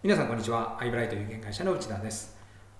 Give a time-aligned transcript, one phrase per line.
[0.00, 0.78] 皆さんこんにちは。
[0.80, 2.36] アイブライト有限会社の内田です。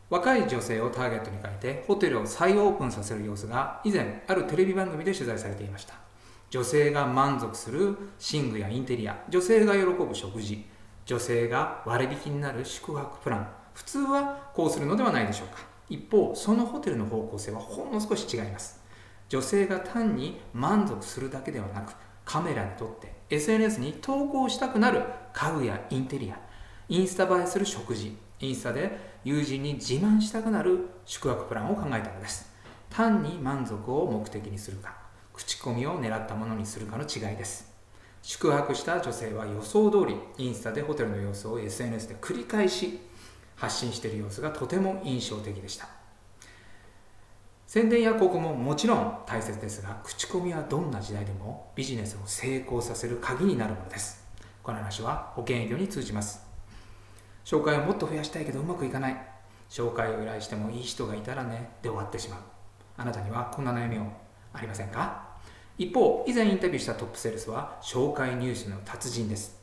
[0.08, 5.94] 若い女性をターゲットに変えてホテルを再オープンさせる様子が以前あるテレビ番組で取材されていました。
[6.48, 7.98] 女性が満足する
[8.32, 9.18] 寝具やインテリア。
[9.28, 10.64] 女性が喜ぶ食事。
[11.06, 13.48] 女性が割引になる宿泊プラン。
[13.74, 15.58] 普通はこうするのではないでしょうか。
[15.88, 18.80] 一方そのホテルの方向性はほんの少し違います。
[19.28, 26.47] 女性が単に満足するだけではなくカメラに撮って SNS に投稿したくなる家具やインテリア。
[26.90, 28.16] インスタ映えする食事。
[28.40, 32.50] インスタで友人に自慢したくなる宿泊プランを考えたのです。
[32.88, 34.96] 単に満足を目的にするか
[35.34, 37.70] 口コミを狙ったものにするかの違いです。
[38.22, 43.00] 宿泊した女性は予想通りインスタでホテルの様子を SNS で繰り返し
[43.56, 45.88] 発信している様子がとても印象的でした。
[47.66, 54.26] 宣伝や広告ももちろん大切ですが口コミはどんな時代でもビジネスを成功させる鍵になるものです。
[54.62, 56.47] この話は保険営業に通じます。
[57.48, 59.16] 紹介をもっと増やしたいけどうまくいかない。
[59.70, 62.40] 紹介を依頼してもいい人がいたらねで終わってしまう。
[62.98, 64.02] あなたにはこんな悩みを
[64.52, 65.26] ありませんか？
[65.78, 69.58] 一方以前インタビューしたトップセールスは紹介入手の達人です。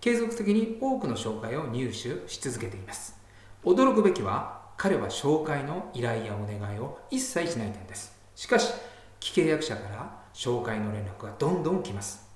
[0.00, 3.16] 継続的に多くの紹介を入手し続けています。
[3.62, 8.12] 驚くべきは彼は紹介の依頼やお願いを一切しない点です。
[8.34, 8.72] しかし
[9.20, 12.28] 既契約者から紹介の連絡がどんどん来ます。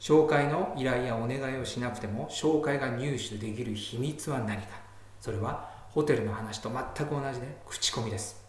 [0.00, 4.80] 紹介の依頼やお願いをしなくても紹介が入手できる秘密は何か。
[5.20, 8.46] それはホテルの話と全く同じで口コミです。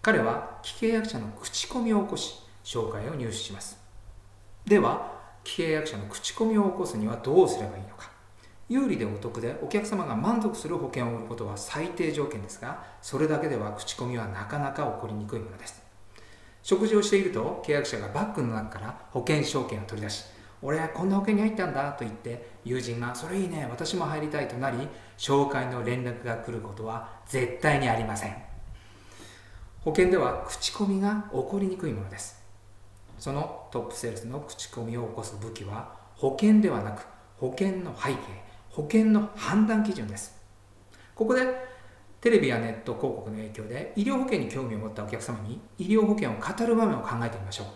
[0.00, 2.34] 彼は既契約者の口コミを起こし
[2.64, 3.78] 紹介を入手します。
[4.66, 8.10] では既契約者の口コミを起こすにはどうすればいいのか。
[8.68, 15.82] 有利でお得でお客様が満足する保険を売ることは最低条件ですがそれだけでは口コミはなかなか起こりにくいものです。
[16.62, 20.24] 食事をしていると契約者がバッグの中から保険証券を取り出し
[20.62, 24.78] 俺はこんな保険に入ったんだと言って友人がそれいいね私も入りたいとなり
[25.18, 28.36] 紹介の連絡が来ることは絶対にありません。
[29.80, 32.40] 保険では口コミが起こりにくいものです。
[33.18, 37.04] そのトップセールスの口コミを起こす武器は保険ではなく
[37.38, 38.16] 保険の背景
[38.70, 40.40] 保険の判断基準です。
[41.14, 41.42] ここで
[42.20, 47.66] テレビやネット広告の影響で医療保険に興味を持ったお客様に医療保険を語る場面を考えてみましょう。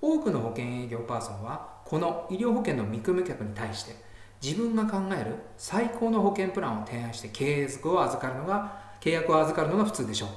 [0.00, 3.96] 多くの保険営業パーソンはこの医療保険の見込み客に対して
[4.40, 10.28] 自分が考える最高の保険プランを提案して契約を預かるのが契約を預かるのが普通でしょう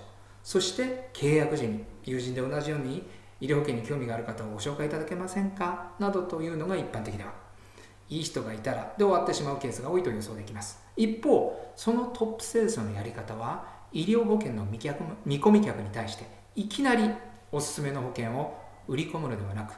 [0.44, 3.04] そして契約時に友人で同じように
[3.40, 5.92] 医療保険に興味がある方をご紹介いただけませんか？
[6.00, 7.32] などというのが一般的では
[8.10, 10.80] いい人がいたらで終わってしまうケースが多いと予想できます。
[10.96, 17.10] 一方そのトップセールスのやり方は医療保険の見込み客に対していきなり
[17.52, 18.60] おすすめの保険を
[18.92, 19.74] 売り込むのではなく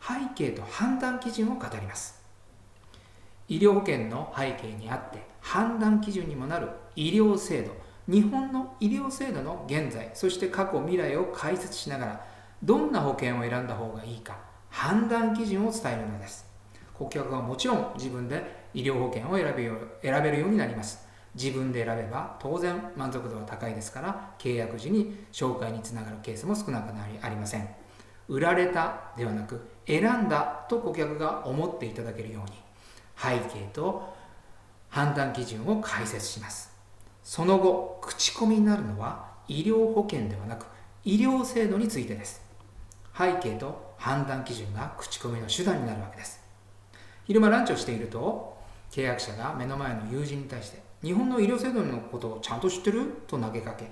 [0.00, 2.22] 背景と判断基準を語ります。
[3.48, 7.72] 医療保険の背景にあって判断基準にもなる医療制度
[8.08, 12.26] 日本の医療制度の現在そして過去未来を解説しながら
[12.62, 14.38] どんな保険を選んだ方がいいか
[14.70, 16.46] 判断基準を伝えるのです。
[16.94, 21.04] 顧客はもちろん自分で医療保険を選べよ選べるようになります。
[21.34, 27.81] 自分で選べば当然満足度は高いですから契約時に紹介につながるケースも少なくなりありません。
[28.32, 32.56] 売られたではなく選んだと顧客が思っていただけるように
[33.14, 34.14] 背景と
[34.88, 36.72] 判断基準を解説します。
[37.22, 40.64] その後口コミになるのは医療保険ではなく
[41.04, 42.40] 医療制度についてです。
[43.16, 46.40] 背景と判断基準が口コミの手段になるわけです。
[47.26, 48.56] 昼間ランチをしていると
[48.90, 53.22] 契約者が目の前の友人に対して日本の医療制度のことをちゃんと知ってる？
[53.26, 53.90] と投げかけ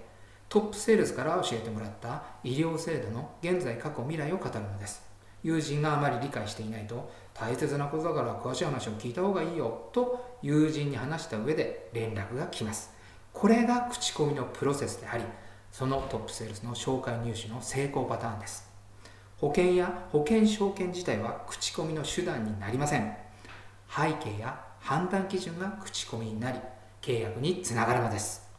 [0.50, 5.00] トップセールスから教えてもらった医療制度の現在過去未来を語るのです。
[5.44, 12.90] 友人があまり理解していないと大切なことだから詳しい話を聞いた方がいいよと友人に話した上で連絡が来ます。
[13.32, 15.24] これが口コミのプロセスであり
[15.70, 18.68] そのトップセールスの紹介入手の成功パターンです。
[19.36, 23.16] 保険や保険証券自体は口コミの手段になりません。
[23.88, 26.58] 背景や判断基準が口コミになり
[27.00, 28.49] 契約につながるのです。